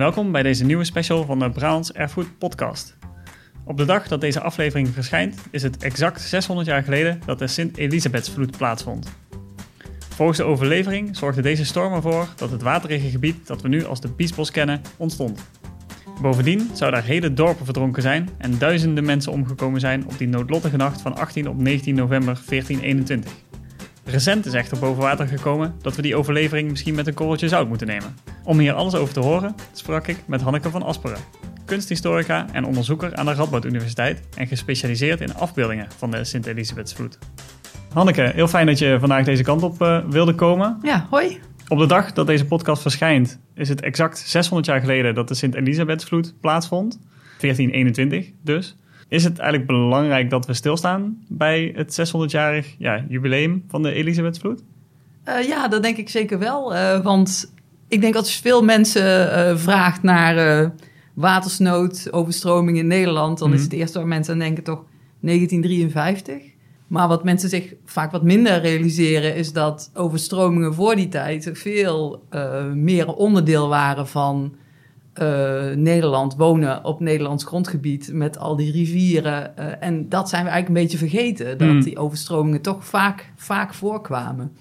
[0.00, 2.96] Welkom bij deze nieuwe special van de Brabants Erfgoed Podcast.
[3.64, 7.46] Op de dag dat deze aflevering verschijnt, is het exact 600 jaar geleden dat de
[7.46, 9.12] Sint-Elisabethsvloed plaatsvond.
[10.08, 14.00] Volgens de overlevering zorgde deze storm ervoor dat het waterige gebied dat we nu als
[14.00, 15.48] de Biesbos kennen ontstond.
[16.22, 20.76] Bovendien zouden er hele dorpen verdronken zijn en duizenden mensen omgekomen zijn op die noodlottige
[20.76, 23.32] nacht van 18 op 19 november 1421.
[24.10, 27.68] Recent is echter boven water gekomen dat we die overlevering misschien met een korreltje zout
[27.68, 28.16] moeten nemen.
[28.44, 31.18] Om hier alles over te horen sprak ik met Hanneke van Asperen,
[31.64, 37.18] kunsthistorica en onderzoeker aan de Radboud Universiteit en gespecialiseerd in afbeeldingen van de Sint-Elisabethsvloed.
[37.92, 40.78] Hanneke, heel fijn dat je vandaag deze kant op uh, wilde komen.
[40.82, 41.40] Ja, hoi.
[41.68, 45.34] Op de dag dat deze podcast verschijnt, is het exact 600 jaar geleden dat de
[45.34, 46.98] Sint-Elisabethsvloed plaatsvond.
[47.40, 48.76] 1421 dus.
[49.10, 54.62] Is het eigenlijk belangrijk dat we stilstaan bij het 600-jarig ja, jubileum van de Elisabethsvloed?
[55.28, 56.74] Uh, ja, dat denk ik zeker wel.
[56.74, 57.52] Uh, want
[57.88, 60.72] ik denk als veel mensen uh, vraagt naar
[61.14, 64.84] watersnood, overstroming in Nederland, dan mm is het eerste waar mensen aan denken toch
[65.20, 66.42] 1953.
[66.86, 72.24] Maar wat mensen zich vaak wat minder realiseren, is dat overstromingen voor die tijd veel
[72.74, 74.54] meer onderdeel waren van
[75.22, 79.52] uh, Nederland, wonen op Nederlands grondgebied met al die rivieren.
[79.58, 81.80] Uh, en dat zijn we eigenlijk een beetje vergeten, dat mm.
[81.80, 84.52] die overstromingen toch vaak, vaak voorkwamen.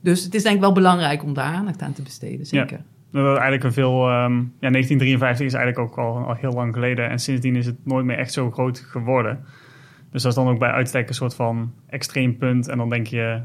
[0.00, 2.80] Dus het is denk ik wel belangrijk om daar aandacht aan te besteden, zeker.
[3.12, 3.24] Ja.
[3.24, 7.18] Eigenlijk een veel, um, ja, 1953 is eigenlijk ook al, al heel lang geleden en
[7.18, 9.44] sindsdien is het nooit meer echt zo groot geworden.
[10.10, 12.68] Dus dat is dan ook bij uitstek een soort van extreem punt.
[12.68, 13.42] En dan denk je,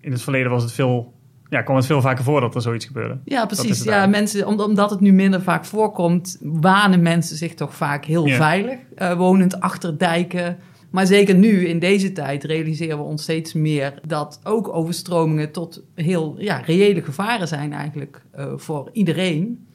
[0.00, 1.11] in het verleden was het veel
[1.52, 3.18] ja, kwam het veel vaker voor dat er zoiets gebeurde.
[3.24, 3.82] Ja, precies.
[3.82, 8.78] Ja, mensen, omdat het nu minder vaak voorkomt, wanen mensen zich toch vaak heel veilig,
[8.98, 10.58] uh, wonend achter dijken.
[10.90, 15.82] Maar zeker nu, in deze tijd, realiseren we ons steeds meer dat ook overstromingen tot
[15.94, 19.66] heel ja, reële gevaren zijn eigenlijk uh, voor iedereen.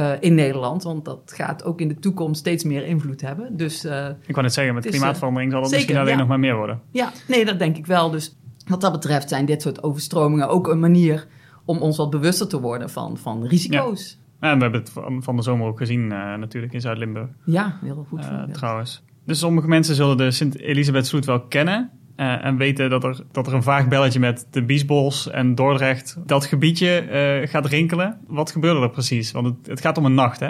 [0.00, 3.56] Uh, in Nederland, want dat gaat ook in de toekomst steeds meer invloed hebben.
[3.56, 3.84] Dus,
[4.26, 6.20] ik kan het zeggen, met klimaatverandering zal het zeker, misschien alleen ja.
[6.20, 6.80] nog maar meer worden.
[6.90, 8.10] Ja, nee, dat denk ik wel.
[8.10, 8.36] Dus
[8.70, 11.26] wat dat betreft zijn dit soort overstromingen ook een manier
[11.64, 14.18] om ons wat bewuster te worden van, van risico's.
[14.40, 14.50] Ja.
[14.50, 14.92] en we hebben het
[15.24, 17.28] van de zomer ook gezien uh, natuurlijk in Zuid-Limburg.
[17.44, 18.24] Ja, heel goed.
[18.24, 19.02] Uh, trouwens.
[19.24, 21.90] Dus sommige mensen zullen de Sint-Elisabethsvloed wel kennen.
[22.16, 26.16] Uh, en weten dat er, dat er een vaag belletje met de Biesbos en Dordrecht,
[26.26, 28.18] dat gebiedje gaat rinkelen.
[28.26, 29.32] Wat gebeurde er precies?
[29.32, 30.48] Want het, het gaat om een nacht, hè?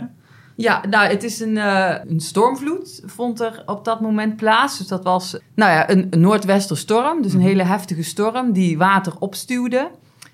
[0.61, 4.79] Ja, nou, het is een, uh, een stormvloed, vond er op dat moment plaats.
[4.79, 7.23] Dus dat was, nou ja, een, een noordwesterstorm.
[7.23, 7.49] Dus een mhm.
[7.49, 9.91] hele heftige storm die water opstuwde.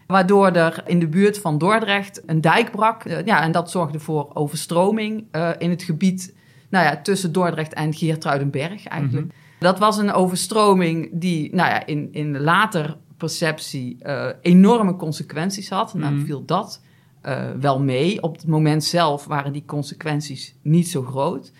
[0.06, 3.04] Waardoor er in de buurt van Dordrecht een dijk brak.
[3.04, 6.34] Uh, ja, en dat zorgde voor overstroming uh, in het gebied
[6.68, 9.26] nou ja, tussen Dordrecht en Geertruidenberg eigenlijk.
[9.26, 9.34] Mhm.
[9.58, 13.98] Dat was een overstroming die nou ja, in, in later perceptie
[14.40, 15.94] enorme consequenties had.
[15.94, 16.24] Nou, mhm.
[16.24, 16.80] viel dat
[17.26, 18.22] uh, wel mee.
[18.22, 21.52] Op het moment zelf waren die consequenties niet zo groot.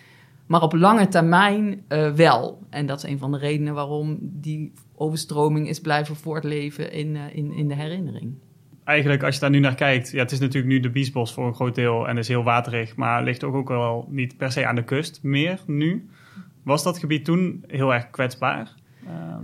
[0.45, 2.59] Maar op lange termijn uh, wel.
[2.69, 7.21] En dat is een van de redenen waarom die overstroming is blijven voortleven in, uh,
[7.31, 8.33] in, in de herinnering.
[8.83, 11.47] Eigenlijk, als je daar nu naar kijkt, ja, het is natuurlijk nu de Biesbos voor
[11.47, 14.65] een groot deel en is heel waterig, maar ligt ook, ook wel niet per se
[14.65, 16.09] aan de kust meer nu.
[16.63, 18.75] Was dat gebied toen heel erg kwetsbaar?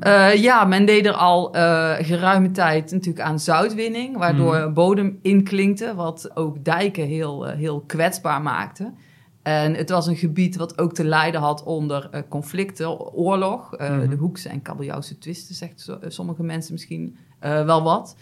[0.08, 4.74] Uh, ja, men deed er al uh, geruime tijd natuurlijk aan zoutwinning, waardoor mm.
[4.74, 8.94] bodem inklinkte, wat ook dijken heel, uh, heel kwetsbaar maakte.
[9.42, 13.72] En het was een gebied wat ook te lijden had onder conflicten, oorlog.
[13.78, 14.10] Mm.
[14.10, 18.16] De Hoekse en Kabeljauwse twisten, zegt sommige mensen misschien wel wat.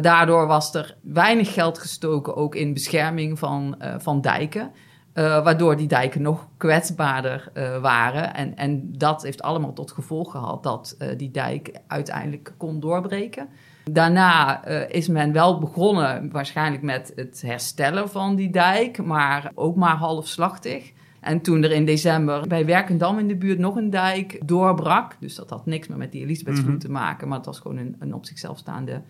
[0.00, 4.70] daardoor was er weinig geld gestoken ook in bescherming van, van dijken.
[5.18, 8.34] Uh, waardoor die dijken nog kwetsbaarder uh, waren.
[8.34, 13.48] En, en dat heeft allemaal tot gevolg gehad dat uh, die dijk uiteindelijk kon doorbreken.
[13.84, 19.96] Daarna is men wel begonnen, waarschijnlijk met het herstellen van die dijk, maar ook maar
[19.96, 20.92] halfslachtig.
[21.20, 25.34] En toen er in december bij Werkendam in de buurt nog een dijk doorbrak, dus
[25.34, 26.80] dat had niks meer met die Elisabethsvloed mm -hmm.
[26.80, 29.02] te maken, maar het was gewoon een, een op zichzelf staande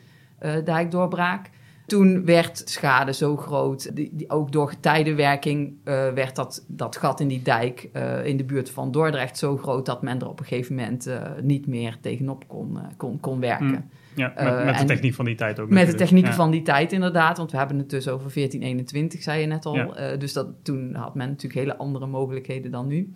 [0.65, 1.51] dijkdoorbraak
[1.89, 7.21] toen werd schade zo groot, die, die ook door getijdenwerking uh, werd dat, dat gat
[7.21, 10.39] in die dijk uh, in de buurt van Dordrecht zo groot dat men er op
[10.39, 13.67] een gegeven moment uh, niet meer tegenop kon, kon, kon werken.
[13.67, 13.91] Mm.
[14.15, 15.69] Ja, met, met de techniek van die tijd ook.
[15.69, 15.99] Met natuurlijk.
[15.99, 16.33] de techniek ja.
[16.33, 19.75] van die tijd inderdaad, want we hebben het dus over 1421, zei je net al.
[19.75, 20.17] Ja.
[20.17, 23.15] dus dat, toen had men natuurlijk hele andere mogelijkheden dan nu.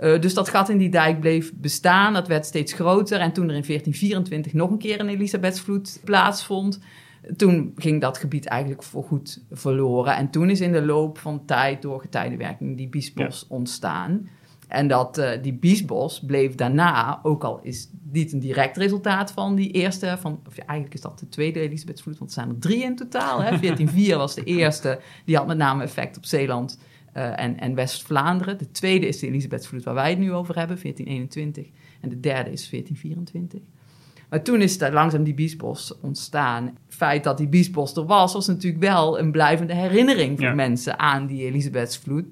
[0.00, 3.20] Uh, dus dat gat in die dijk bleef bestaan, dat werd steeds groter.
[3.20, 6.80] En toen er in 1424 nog een keer een Elisabethsvloed plaatsvond,
[7.36, 10.16] toen ging dat gebied eigenlijk voorgoed verloren.
[10.16, 13.56] En toen is in de loop van tijd door getijdenwerking die biesbos ja.
[13.56, 14.28] ontstaan.
[14.68, 19.54] En dat, uh, die biesbos bleef daarna, ook al is niet een direct resultaat van
[19.54, 22.58] die eerste, van, of ja, eigenlijk is dat de tweede Elisabethsvloed, want er zijn er
[22.58, 23.38] drie in totaal.
[23.38, 23.48] Hè?
[23.48, 26.78] 1404 was de eerste, die had met name effect op Zeeland
[27.16, 28.58] uh, en, en West-Vlaanderen.
[28.58, 31.66] De tweede is de Elisabethsvloed waar wij het nu over hebben, 1421.
[32.00, 33.60] En de derde is 1424.
[34.32, 36.64] Maar toen is er langzaam die biesbos ontstaan.
[36.64, 40.98] Het feit dat die biesbos er was, was natuurlijk wel een blijvende herinnering voor mensen
[40.98, 42.24] aan die Elisabethsvloed.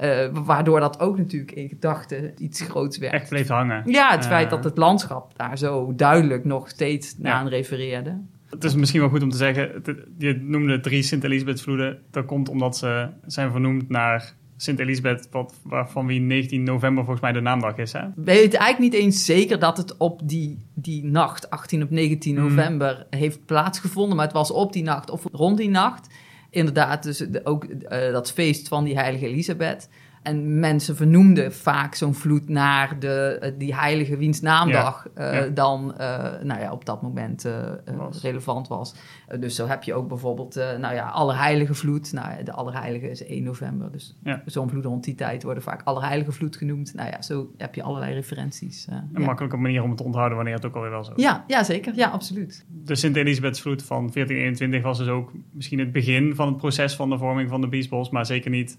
[0.00, 3.12] Uh, waardoor dat ook natuurlijk in gedachten iets groots werd.
[3.12, 3.82] Echt bleef hangen.
[3.86, 7.32] Ja, het feit dat het landschap daar zo duidelijk nog steeds ja.
[7.32, 8.20] aan refereerde.
[8.50, 9.82] Het is misschien wel goed om te zeggen,
[10.18, 11.98] je noemde drie Sint-Elisabethvloeden.
[12.10, 15.28] Dat komt omdat ze zijn vernoemd naar Sint-Elisabeth,
[15.62, 17.92] waarvan wie 19 november volgens mij de naamdag is.
[17.92, 18.00] Hè?
[18.00, 22.34] We weten eigenlijk niet eens zeker dat het op die, die nacht, 18 op 19
[22.34, 22.42] mhm.
[22.42, 24.16] november, heeft plaatsgevonden.
[24.16, 26.08] Maar het was op die nacht of rond die nacht.
[26.50, 29.88] Inderdaad, dus ook uh, dat feest van die heilige Elisabeth.
[30.24, 35.94] En mensen vernoemden vaak zo'n vloed naar de, eh, die heilige wiens naamdag uh, dan
[36.00, 37.48] uh, nou ja, op dat moment
[37.96, 38.22] was.
[38.22, 38.94] relevant was.
[39.40, 42.12] dus zo heb je ook bijvoorbeeld nou ja, Allerheilige vloed.
[42.12, 44.16] Nou, de Allerheilige is 1 november, dus
[44.46, 46.94] zo'n vloed rond die tijd worden vaak Allerheilige vloed genoemd.
[46.94, 48.86] Nou ja, zo heb je allerlei referenties.
[49.12, 51.22] een makkelijke manier om het te onthouden wanneer het ook alweer wel zo is.
[51.22, 51.94] Ja, ja zeker.
[51.94, 52.64] Ja, absoluut.
[52.68, 57.18] De Sint-Elisabethsvloed van 1421 was dus ook misschien het begin van het proces van de
[57.18, 58.78] vorming van de Biesbos, maar zeker niet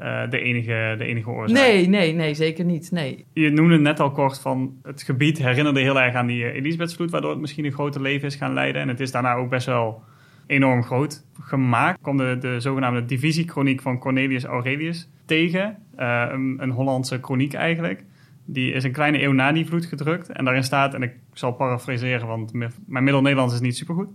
[0.00, 1.58] uh, de, enige, de enige oorzaak.
[1.58, 2.90] Nee, nee, nee, zeker niet.
[2.90, 3.24] Nee.
[3.32, 7.10] Je noemde net al kort van het gebied herinnerde heel erg aan die uh, Elisabethsvloed,
[7.10, 8.82] waardoor het misschien een groter leven is gaan leiden.
[8.82, 10.02] En het is daarna ook best wel
[10.46, 12.00] enorm groot gemaakt.
[12.00, 18.04] Komt de, de zogenaamde divisiechroniek van Cornelius Aurelius tegen, uh, een, een Hollandse chroniek eigenlijk.
[18.44, 20.28] Die is een kleine eeuw na die vloed gedrukt.
[20.28, 24.08] En daarin staat, en ik zal parafraseren, want mijn middel-Nederlands is niet supergoed.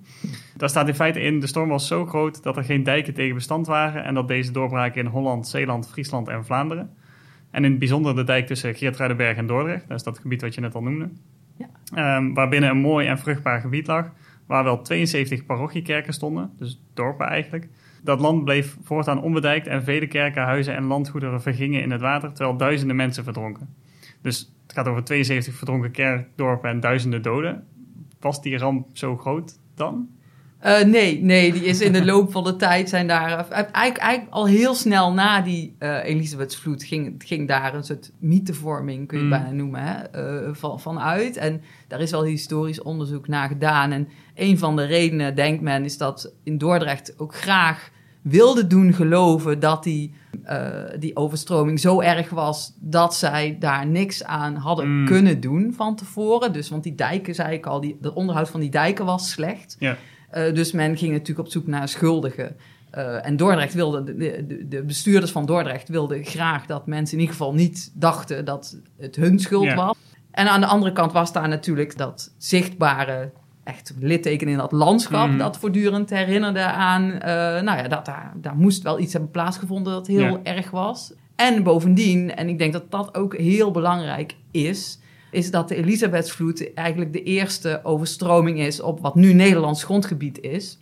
[0.58, 3.36] Daar staat in feite in, de storm was zo groot dat er geen dijken tegen
[3.36, 4.04] bestand waren.
[4.04, 6.90] En dat deze doorbraken in Holland, Zeeland, Friesland en Vlaanderen.
[7.52, 9.88] En in het bijzonder de dijk tussen Geertruidenberg en Dordrecht.
[9.88, 11.10] Dat is dat gebied wat je net al noemde.
[11.58, 12.18] Ja.
[12.18, 14.12] Um, waarbinnen een mooi en vruchtbaar gebied lag.
[14.46, 17.68] Waar wel 72 parochiekerken stonden, dus dorpen eigenlijk.
[18.04, 22.34] Dat land bleef voortaan onbedijkt en vele kerken, huizen en landgoederen vergingen in het water,
[22.34, 23.76] terwijl duizenden mensen verdronken.
[24.28, 27.64] Dus het gaat over 72 verdronken kerkdorpen en duizenden doden.
[28.20, 30.10] Was die ramp zo groot dan?
[30.66, 33.30] Uh, nee, nee, die is in de loop van de tijd zijn daar.
[33.30, 38.12] Uh, eigenlijk, eigenlijk, al heel snel na die uh, Elisabethsvloed ging, ging daar een soort
[38.20, 39.30] mythevorming, kun je mm.
[39.30, 41.38] bijna noemen, hè, van, vanuit.
[41.38, 43.92] En daar is wel historisch onderzoek naar gedaan.
[43.92, 47.90] En een van de redenen, denkt men, is dat in Dordrecht ook graag
[48.30, 50.14] wilde doen geloven dat die,
[50.46, 50.70] uh,
[51.00, 55.06] die overstroming zo erg was dat zij daar niks aan hadden mm.
[55.06, 56.54] kunnen doen van tevoren.
[56.54, 59.76] Dus, want die dijken, zei ik al, die, het onderhoud van die dijken was slecht.
[59.80, 59.98] Ja.
[60.34, 62.56] Uh, dus men ging natuurlijk op zoek naar schuldigen.
[62.96, 64.16] Uh, en Dordrecht wilde, de,
[64.48, 68.78] de, de, bestuurders van Dordrecht wilden graag dat mensen in ieder geval niet dachten dat
[68.98, 69.96] het hun schuld was.
[70.32, 73.32] En aan de andere kant was daar natuurlijk dat zichtbare
[73.68, 75.38] echt litteken in dat landschap mm.
[75.38, 77.20] dat voortdurend herinnerde aan, uh,
[77.62, 81.14] nou ja, dat daar, daar moest wel iets hebben plaatsgevonden dat heel erg was.
[81.36, 85.00] En bovendien, en ik denk dat dat ook heel belangrijk is,
[85.32, 90.80] is dat de Elisabethsvloed eigenlijk de eerste overstroming is op wat nu Nederlands grondgebied is,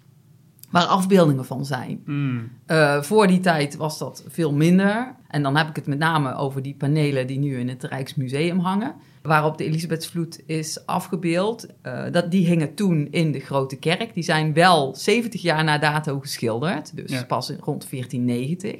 [0.75, 2.01] waar afbeeldingen van zijn.
[2.05, 2.51] Mm.
[2.67, 5.15] Uh, voor die tijd was dat veel minder.
[5.27, 8.59] En dan heb ik het met name over die panelen die nu in het Rijksmuseum
[8.59, 11.67] hangen waarop de Elisabethsvloed is afgebeeld.
[11.85, 14.13] Uh, dat, die hingen toen in de Grote Kerk.
[14.13, 18.75] Die zijn wel 70 jaar na dato geschilderd, dus pas rond 1490.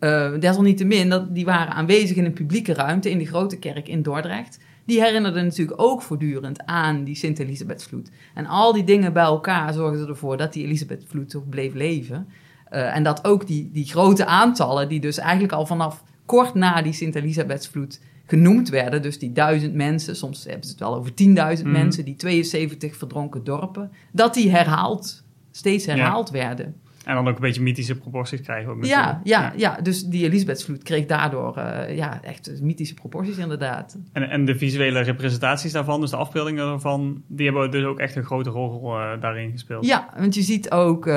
[0.00, 3.88] Uh, eh, desalniettemin, dat, die waren aanwezig in een publieke ruimte in de Grote Kerk
[3.88, 4.58] in Dordrecht.
[4.90, 8.10] Die herinnerden natuurlijk ook voortdurend aan die Sint-Elisabethsvloed.
[8.34, 12.28] En al die dingen bij elkaar zorgden ervoor dat die Elisabethsvloed toch bleef leven.
[12.72, 16.82] Uh, en dat ook die, die grote aantallen, die dus eigenlijk al vanaf kort na
[16.82, 19.02] die Sint-Elisabethsvloed genoemd werden.
[19.02, 21.16] Dus die duizend mensen, soms hebben ze het wel over 10.000
[21.64, 21.70] mm.
[21.70, 26.80] mensen, die 72 verdronken dorpen, dat die herhaald, steeds herhaald werden.
[27.04, 28.70] En dan ook een beetje mythische proporties krijgen.
[28.70, 33.98] Ook ja, ja, ja, dus die Elisabethsvloed kreeg daardoor uh, ja, echt mythische proporties inderdaad.
[34.12, 38.16] En, en de visuele representaties daarvan, dus de afbeeldingen daarvan, die hebben dus ook echt
[38.16, 39.86] een grote rol uh, daarin gespeeld.
[39.86, 41.14] Ja, want je ziet ook, uh,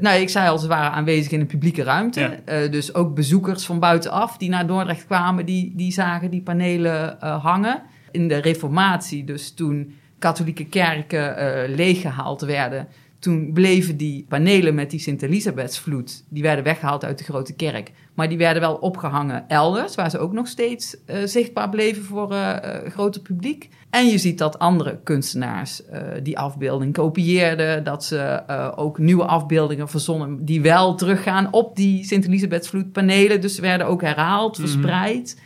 [0.00, 2.40] nou ik zei al, ze waren aanwezig in een publieke ruimte.
[2.46, 2.66] Ja.
[2.66, 7.82] dus ook bezoekers van buitenaf die naar Dordrecht kwamen, die, die zagen die panelen hangen.
[8.10, 11.34] In de reformatie, dus toen katholieke kerken
[11.74, 12.88] leeggehaald werden
[13.20, 17.92] toen bleven die panelen met die Sint-Elisabethsvloed, die werden weggehaald uit de grote kerk.
[18.14, 22.32] Maar die werden wel opgehangen elders, waar ze ook nog steeds uh, zichtbaar bleven voor
[22.32, 22.56] uh,
[22.88, 23.68] groter publiek.
[23.90, 25.82] En je ziet dat andere kunstenaars
[26.22, 28.42] die afbeelding kopieerden, dat ze
[28.76, 33.40] ook nieuwe afbeeldingen verzonnen die wel teruggaan op die Sint-Elisabethsvloed panelen.
[33.40, 34.68] Dus ze werden ook herhaald, mhm.
[34.68, 35.40] verspreid.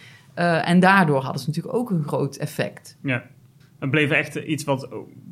[0.64, 2.96] en daardoor hadden ze natuurlijk ook een groot effect.
[3.02, 3.22] Ja.
[3.84, 4.88] Het bleef echt iets wat,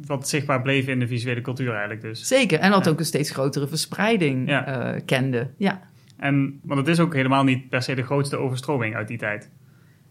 [0.07, 2.27] wat zichtbaar bleef in de visuele cultuur eigenlijk dus.
[2.27, 4.95] Zeker, en dat ook een steeds grotere verspreiding ja.
[4.95, 5.51] uh, kende.
[5.57, 5.81] Ja.
[6.17, 9.51] En, want het is ook helemaal niet per se de grootste overstroming uit die tijd.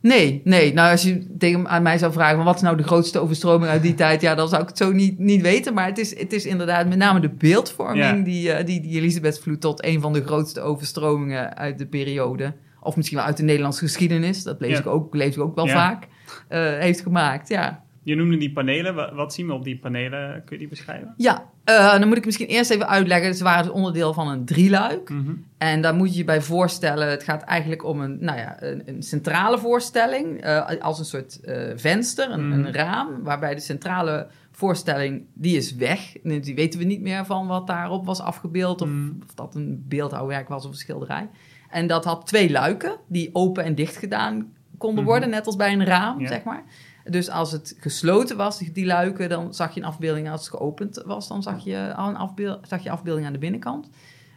[0.01, 0.73] Nee, nee.
[0.73, 2.43] Nou, als je tegen aan mij zou vragen...
[2.43, 4.21] wat is nou de grootste overstroming uit die tijd...
[4.21, 5.73] ja, dan zou ik het zo niet, niet weten.
[5.73, 8.17] Maar het is, het is inderdaad met name de beeldvorming...
[8.17, 8.23] Ja.
[8.23, 12.53] die, eh, die, die Elisabethvloed tot een van de grootste overstromingen uit de periode...
[12.79, 14.43] of misschien wel uit de Nederlandse geschiedenis...
[14.43, 16.07] dat lees, ik, ook, lees ik ook wel vaak...
[16.47, 17.83] eh, heeft gemaakt, ja.
[18.03, 18.95] Je noemde die panelen.
[18.95, 20.31] Wa- Wat zien we op die panelen?
[20.45, 21.13] Kun je die beschrijven?
[21.17, 23.35] Ja, eh, dan moet ik misschien eerst even uitleggen.
[23.35, 25.09] Ze waren dus onderdeel van een drieluik.
[25.09, 25.31] Mhm.
[25.57, 28.81] En daar moet je je bij voorstellen, het gaat eigenlijk om een, nou ja, een,
[28.85, 32.59] een centrale voorstelling, eh, als een soort eh, venster, een, Mhm.
[32.59, 36.11] een raam, waarbij de centrale voorstelling, die is weg.
[36.23, 39.09] Die weten we niet meer van wat daarop was afgebeeld, of, Mhm.
[39.27, 41.29] of dat een beeldhouwwerk was of een schilderij.
[41.69, 45.73] En dat had twee luiken, die open en dicht gedaan konden worden, net als bij
[45.73, 46.27] een raam, Ja.
[46.27, 46.63] zeg maar.
[47.09, 50.29] Dus als het gesloten was, die- luiken, dan zag je een afbeelding.
[50.29, 53.39] Als het geopend was, dan zag je, al een afbeel- zag je afbeelding aan de
[53.39, 53.89] binnenkant.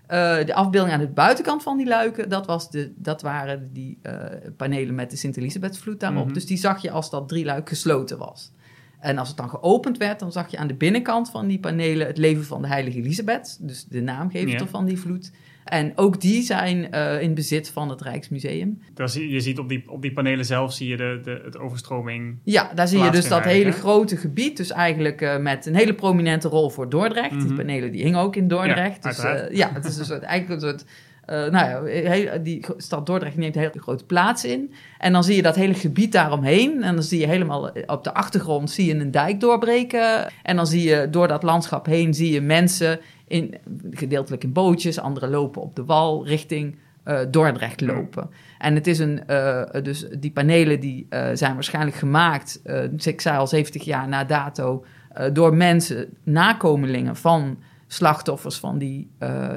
[0.06, 3.99] Eh, de afbeelding aan de buitenkant van die luiken, dat, was de, dat waren die
[4.02, 4.14] eh,
[4.56, 6.25] panelen met de Sint-Elisabethvloed daarop.
[6.25, 6.35] Mhm.
[6.35, 8.52] Dus die zag je als dat drieluik gesloten was.
[9.00, 12.06] En als het dan geopend werd, dan zag je aan de binnenkant van die panelen
[12.06, 13.59] het leven van de heilige Elisabeth.
[13.61, 14.66] Dus de naamgever Ja.
[14.66, 15.30] van die vloed.
[15.64, 18.80] En ook die zijn eh, in bezit van het Rijksmuseum.
[19.12, 22.38] Je ziet op die, op die panelen zelf zie je de, de, het overstroming.
[22.42, 24.56] Ja, daar zie je dus dat hele grote gebied.
[24.56, 27.30] Dus eigenlijk eh, met een hele prominente rol voor Dordrecht.
[27.30, 27.47] Mhm.
[27.47, 29.04] Die panelen die hingen ook in Dordrecht.
[29.04, 30.85] Ja, dus eh, ja, het is een soort, eigenlijk een soort...
[31.52, 34.73] nou ja, die stad Dordrecht neemt een hele grote plaats in.
[34.99, 36.83] En dan zie je dat hele gebied daaromheen.
[36.83, 40.33] En dan zie je helemaal op de achtergrond zie je een dijk doorbreken.
[40.42, 43.54] En dan zie je door dat landschap heen zie je mensen in,
[43.90, 44.99] gedeeltelijk in bootjes.
[44.99, 48.31] Anderen lopen op de wal richting eh, Dordrecht lopen.
[48.59, 52.62] En het is een, eh, dus die panelen die eh, zijn waarschijnlijk gemaakt,
[53.04, 54.85] ik zei al 70 jaar na dato,
[55.33, 59.11] door mensen, nakomelingen van slachtoffers van die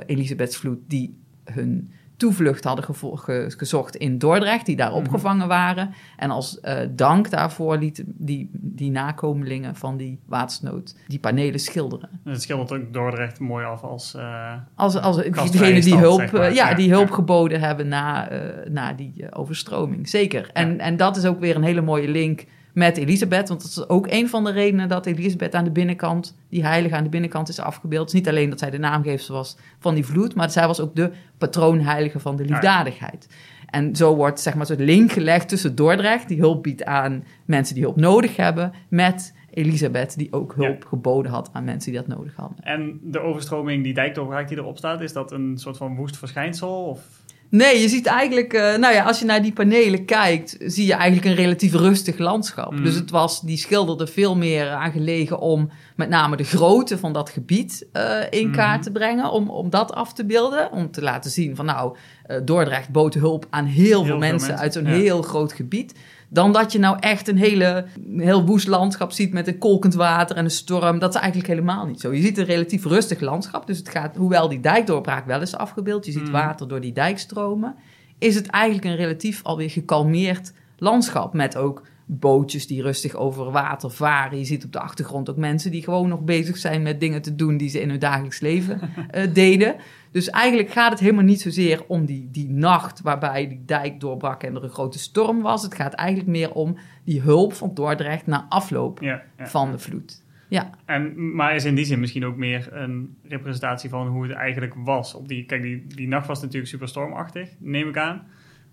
[0.06, 4.98] Elisabethsvloed, die hun toevlucht hadden gevo- ge- gezocht in Dordrecht, die daar Mhm.
[4.98, 5.94] opgevangen waren.
[6.18, 12.10] En als eh, dank daarvoor lieten die, die nakomelingen van die watersnood die panelen schilderen.
[12.24, 14.14] En Het schildert ook Dordrecht mooi af als...
[14.16, 15.16] eh, Als, als
[15.52, 16.42] degene die hulp, zeg maar.
[16.42, 17.14] eh, ja, die hulp ja.
[17.16, 18.30] geboden hebben na,
[18.70, 20.10] na die overstroming.
[20.10, 20.50] Zeker.
[20.54, 22.46] En, en dat is ook weer een hele mooie link
[22.78, 23.48] met Elisabeth.
[23.48, 26.96] Want dat is ook een van de redenen dat Elisabeth aan de binnenkant, die heilige
[26.96, 28.02] aan de binnenkant is afgebeeld.
[28.02, 30.80] Het is niet alleen dat zij de naamgever was van die vloed, maar zij was
[30.80, 33.28] ook de patroonheilige van de liefdadigheid.
[33.66, 37.76] En zo wordt zeg maar soort link gelegd tussen Dordrecht, die hulp biedt aan mensen
[37.76, 42.18] die hulp nodig hebben, met Elisabeth, die ook hulp geboden had aan mensen die dat
[42.18, 42.58] nodig hadden.
[42.64, 46.86] En de overstroming, die dijkdoorbraak die erop staat, is dat een soort van woest verschijnsel?
[46.86, 47.26] Of...
[47.50, 50.94] Nee, je ziet eigenlijk, eh, nou ja, als je naar die panelen kijkt, zie je
[50.94, 52.72] eigenlijk een relatief rustig landschap.
[52.72, 52.84] Mhm.
[52.84, 57.14] Dus het was, die schilderde veel meer aan gelegen om met name de grootte van
[57.14, 58.82] dat gebied eh, in kaart Mhm.
[58.84, 60.72] te brengen, om, om dat af te beelden.
[60.72, 64.48] Om te laten zien van nou, eh, Dordrecht bood hulp aan heel, veel veel mensen,
[64.48, 64.92] mensen, uit zo'n ja.
[64.92, 65.94] heel groot gebied.
[66.30, 69.94] Dan dat je nou echt een hele, een heel woest landschap ziet met een kolkend
[69.94, 71.00] water en een storm.
[71.00, 72.14] Dat is eigenlijk helemaal niet zo.
[72.14, 73.68] Je ziet een relatief rustig landschap.
[73.68, 76.32] Dus het gaat, hoewel die dijkdoorbraak wel is afgebeeld, je ziet Mhm.
[76.32, 77.76] water door die dijk stromen,
[78.18, 81.34] is het eigenlijk een relatief alweer gekalmeerd landschap.
[81.34, 84.38] Met ook bootjes die rustig over water varen.
[84.38, 87.36] Je ziet op de achtergrond ook mensen die gewoon nog bezig zijn met dingen te
[87.36, 89.76] doen die ze in hun dagelijks leven eh, deden.
[90.12, 94.44] Dus eigenlijk gaat het helemaal niet zozeer om die, die nacht waarbij die dijk doorbrak
[94.44, 95.64] en er een grote storm was.
[95.64, 99.48] Het gaat eigenlijk meer om die hulp van Dordrecht na afloop Ja, ja.
[99.48, 100.26] van de vloed.
[100.50, 104.32] Ja, En, maar is in die zin misschien ook meer een representatie van hoe het
[104.32, 105.14] eigenlijk was.
[105.14, 108.28] Op die, kijk, die, die nacht was natuurlijk super stormachtig, neem ik aan.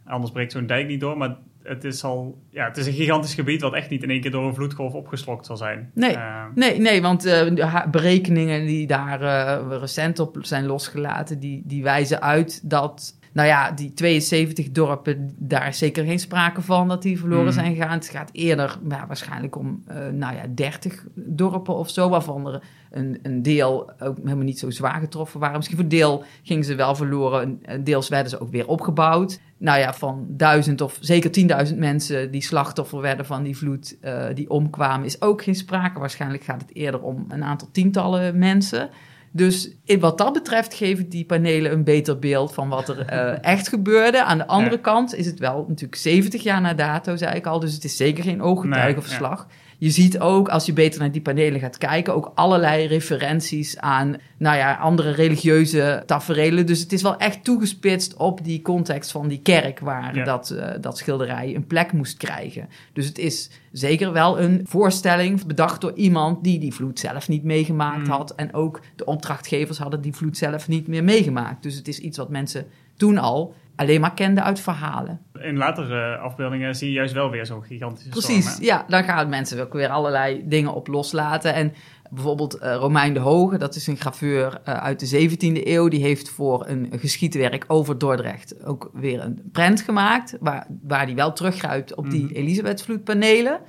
[0.05, 1.17] Anders breekt zo'n dijk niet door.
[1.17, 4.21] Maar het is al, ja, het is een gigantisch gebied wat echt niet in één
[4.21, 5.90] keer door een vloedgolf opgeslokt zal zijn.
[5.94, 6.14] Nee.
[6.16, 11.62] Eh, Nee, nee, want eh, de berekeningen die daar eh, recent op zijn losgelaten, die,
[11.64, 16.88] die wijzen uit dat, nou ja, die 72 dorpen, daar is zeker geen sprake van
[16.88, 17.53] dat die verloren Hmm.
[17.53, 17.91] zijn gegaan.
[17.91, 22.62] Het gaat eerder ja, waarschijnlijk om, eh, nou ja, 30 dorpen of zo, waarvan er
[22.91, 25.57] een, een deel ook helemaal niet zo zwaar getroffen waren.
[25.57, 29.41] Misschien voor deel gingen ze wel verloren, deels werden ze ook weer opgebouwd.
[29.59, 34.25] Nou ja, van duizend of zeker 10.000 mensen die slachtoffer werden van die vloed, eh,
[34.35, 35.99] die omkwamen, is ook geen sprake.
[36.00, 38.91] Waarschijnlijk gaat het eerder om een aantal tientallen mensen.
[39.37, 43.38] Dus in wat dat betreft geven die panelen een beter beeld van wat er eh,
[43.55, 44.25] echt gebeurde.
[44.25, 44.81] Aan de andere Ja.
[44.83, 47.61] kant is het wel natuurlijk 70 jaar na dato, zei ik al.
[47.61, 49.47] Dus het is zeker geen Nee, ooggetuigenverslag.
[49.85, 54.17] Je ziet ook, als je beter naar die panelen gaat kijken, ook allerlei referenties aan,
[54.38, 56.67] nou ja, andere religieuze taferelen.
[56.67, 60.25] Dus het is wel echt toegespitst op die context van die kerk, waar Ja.
[60.25, 62.69] dat, eh, dat schilderij een plek moest krijgen.
[62.93, 67.45] Dus het is zeker wel een voorstelling bedacht door iemand die die vloed zelf niet
[67.45, 68.11] meegemaakt Mm.
[68.11, 68.35] had.
[68.35, 71.62] En ook de opdrachtgevers hadden die vloed zelf niet meer meegemaakt.
[71.62, 75.21] Dus het is iets wat mensen toen al alleen maar kende uit verhalen.
[75.40, 78.85] In latere afbeeldingen zie je juist wel weer zo'n gigantische Precies, storm, ja.
[78.88, 81.54] Dan gaan mensen ook weer allerlei dingen op loslaten.
[81.54, 81.73] En
[82.11, 85.88] bijvoorbeeld eh, Romein de Hoge, dat is een graveur eh, uit de 17e eeuw.
[85.88, 90.37] Die heeft voor een geschiedwerk over Dordrecht ook weer een prent gemaakt.
[90.40, 92.35] Waar, waar die wel teruggrijpt op die Mhm.
[92.35, 93.61] Elisabethvloedpanelen.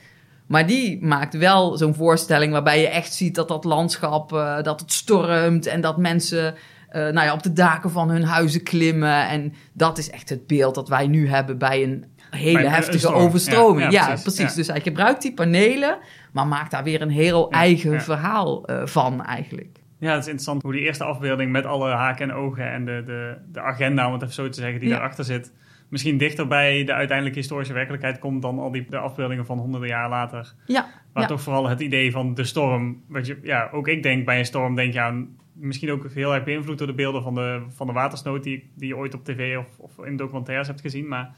[0.47, 4.79] Maar die maakt wel zo'n voorstelling waarbij je echt ziet dat dat landschap, eh, dat
[4.79, 6.55] het stormt en dat mensen
[6.89, 9.27] eh, nou ja, op de daken van hun huizen klimmen.
[9.27, 12.67] En dat is echt het beeld dat wij nu hebben bij een hele Bij een-
[12.67, 13.91] een heftige overstroming.
[13.91, 14.53] Ja, Ja, ja, precies.
[14.53, 15.97] Dus hij gebruikt die panelen,
[16.33, 19.79] maar maakt daar weer een heel eigen verhaal eh, van eigenlijk.
[19.99, 23.03] Ja, het is interessant hoe die eerste afbeelding met alle haken en ogen en de,
[23.05, 25.51] de, de agenda, om het even zo te zeggen, die daarachter zit,
[25.89, 29.89] misschien dichter bij de uiteindelijke historische werkelijkheid komt dan al die de afbeeldingen van honderden
[29.89, 30.53] jaar later.
[30.65, 31.29] Ja, Maar ja.
[31.29, 33.01] toch vooral het idee van de storm.
[33.07, 36.33] Wat je, ja, ook ik denk bij een storm, denk je aan, misschien ook heel
[36.33, 39.24] erg beïnvloed door de beelden van de, van de watersnood die, die je ooit op
[39.25, 41.07] tv of, of in documentaires hebt gezien.
[41.07, 41.35] Maar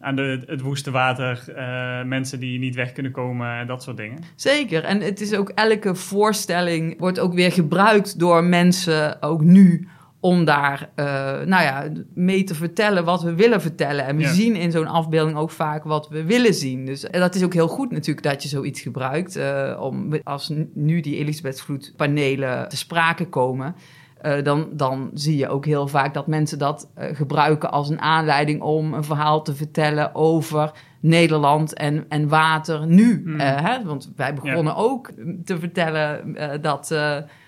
[0.00, 3.96] aan de, het woeste water, eh, mensen die niet weg kunnen komen en dat soort
[3.96, 4.18] dingen.
[4.34, 4.84] Zeker.
[4.84, 9.88] En het is ook elke voorstelling wordt ook weer gebruikt door mensen, ook nu,
[10.24, 11.06] om daar eh,
[11.46, 14.04] nou ja, mee te vertellen wat we willen vertellen.
[14.06, 14.32] En we Ja.
[14.32, 16.86] zien in zo'n afbeelding ook vaak wat we willen zien.
[16.86, 19.36] Dus dat is ook heel goed natuurlijk dat je zoiets gebruikt.
[19.36, 23.74] eh, om, als nu die Elisabethvloed-panelen te sprake komen.
[24.20, 28.60] eh, dan, dan zie je ook heel vaak dat mensen dat gebruiken als een aanleiding
[28.60, 33.22] om een verhaal te vertellen over Nederland en, en water nu.
[33.24, 33.40] Hmm.
[33.40, 33.84] Eh, hè?
[33.84, 35.10] Want wij begonnen ook
[35.44, 36.98] te vertellen eh, dat eh,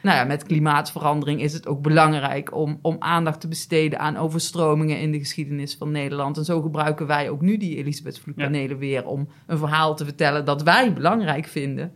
[0.03, 4.99] nou ja, met klimaatverandering is het ook belangrijk om, om aandacht te besteden aan overstromingen
[4.99, 6.37] in de geschiedenis van Nederland.
[6.37, 10.63] En zo gebruiken wij ook nu die Elisabethvloedpanelen weer om een verhaal te vertellen dat
[10.63, 11.93] wij belangrijk vinden.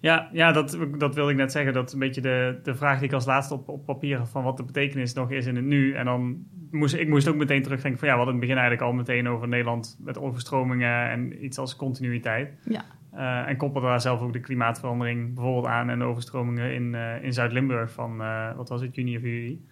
[0.00, 1.72] Ja, ja dat, dat wilde ik net zeggen.
[1.72, 4.28] Dat is een beetje de, de vraag die ik als laatste op, op papier had
[4.28, 5.94] van wat de betekenis nog is in het nu.
[5.94, 8.68] En dan moest ik moest ook meteen terugdenken van ja, we hadden in het begin
[8.68, 12.52] eigenlijk al meteen over Nederland met overstromingen en iets als continuïteit.
[12.64, 12.84] Ja.
[13.12, 17.24] Eh, en koppelde daar zelf ook de klimaatverandering bijvoorbeeld aan en de overstromingen in, eh,
[17.24, 19.66] in Zuid-Limburg van, eh, wat was het, juni of juli.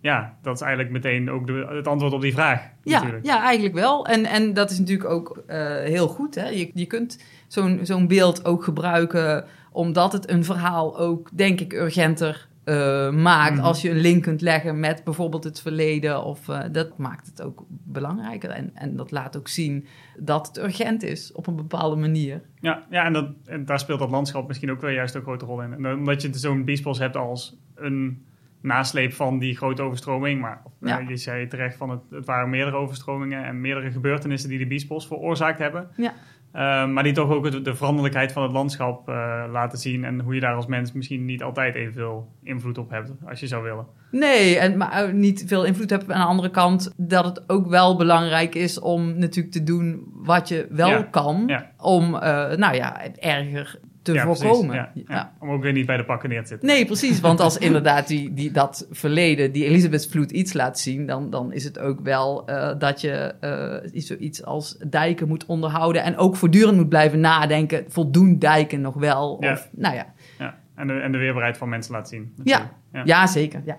[0.00, 3.26] Ja, dat is eigenlijk meteen ook de, het antwoord op die vraag Ja, natuurlijk.
[3.26, 4.06] ja, eigenlijk wel.
[4.06, 5.42] En, en dat is natuurlijk ook
[5.84, 6.34] heel goed.
[6.34, 6.48] Hè?
[6.48, 11.72] Je, je kunt zo'n zo'n beeld ook gebruiken omdat het een verhaal ook, denk ik,
[11.72, 13.54] urgenter eh, maakt.
[13.54, 13.64] Mhm.
[13.64, 16.24] Als je een link kunt leggen met bijvoorbeeld het verleden.
[16.24, 18.50] Of, eh, dat maakt het ook belangrijker.
[18.50, 19.86] En, en dat laat ook zien
[20.18, 22.42] dat het urgent is op een bepaalde manier.
[22.60, 25.44] Ja, ja en, dat, en daar speelt dat landschap misschien ook wel juist een grote
[25.44, 25.72] rol in.
[25.72, 28.26] En omdat je zo'n biesbos hebt als een
[28.60, 30.40] nasleep van die grote overstroming.
[30.40, 34.58] Maar eh, je zei terecht van het, het waren meerdere overstromingen en meerdere gebeurtenissen die
[34.58, 35.88] de biesbos veroorzaakt hebben.
[35.96, 36.14] Ja.
[36.52, 40.04] Eh, maar die toch ook de, de veranderlijkheid van het landschap eh, laten zien.
[40.04, 43.46] En hoe je daar als mens misschien niet altijd evenveel invloed op hebt, als je
[43.46, 43.86] zou willen.
[44.10, 46.14] Nee, en, maar ook niet veel invloed hebben.
[46.14, 50.48] Aan de andere kant dat het ook wel belangrijk is om natuurlijk te doen wat
[50.48, 51.44] je wel Ja, kan.
[51.46, 51.70] ja.
[51.78, 53.78] Om, eh, nou ja, erger
[54.12, 54.90] te Ja, voorkomen.
[55.06, 55.32] ja.
[55.40, 56.68] Om ook weer niet bij de pakken neer te zitten.
[56.68, 57.20] Nee, precies.
[57.20, 61.64] Want als inderdaad die, die, dat verleden, die Elisabethvloed iets laat zien, dan, dan is
[61.64, 66.02] het ook wel eh, dat je eh, zoiets als dijken moet onderhouden.
[66.02, 67.84] En ook voortdurend moet blijven nadenken.
[67.88, 69.36] Voldoen dijken nog wel?
[69.40, 69.52] Ja.
[69.52, 70.06] Of, nou ja.
[70.38, 70.58] Ja.
[70.74, 72.32] En, de, en de weerbaarheid van mensen laten zien.
[72.44, 72.70] Ja.
[72.92, 73.02] ja.
[73.04, 73.62] ja, zeker.
[73.64, 73.76] Ja.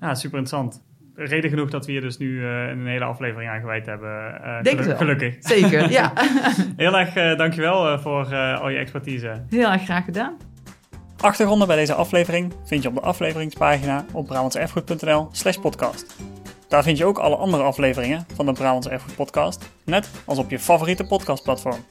[0.00, 0.82] Ja, super interessant.
[1.16, 4.42] Reden genoeg dat we hier dus nu eh, een hele aflevering aan gewijd hebben.
[4.44, 4.96] eh, Denk gelu- wel.
[4.96, 5.36] Gelukkig.
[5.40, 6.12] Zeker, ja.
[6.76, 9.42] Heel erg eh, dankjewel eh, voor eh, al je expertise.
[9.50, 10.36] Heel erg graag gedaan.
[11.20, 16.16] Achtergronden bij deze aflevering vind je op de afleveringspagina op brabantserfgoed.nl slash podcast.
[16.68, 20.50] Daar vind je ook alle andere afleveringen van de Brabants Erfgoed podcast, net als op
[20.50, 21.84] je favoriete podcastplatform.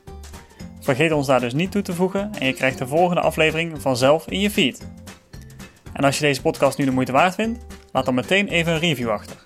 [0.82, 4.28] Vergeet ons daar dus niet toe te voegen en je krijgt de volgende aflevering vanzelf
[4.28, 4.88] in je feed.
[5.94, 8.80] En als je deze podcast nu de moeite waard vindt, laat dan meteen even een
[8.80, 9.38] review achter.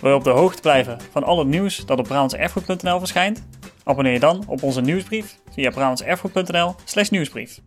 [0.00, 3.46] Wil je op de hoogte blijven van al het nieuws dat op brabantserfgoed.nl verschijnt?
[3.84, 7.60] Abonneer je dan op onze nieuwsbrief via brabantserfgoed.nl slash nieuwsbrief.